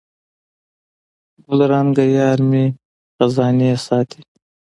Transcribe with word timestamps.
ګلرنګه 1.45 2.05
یارمي 2.15 2.65
خزانې 3.15 3.71
ساتي 3.85 4.21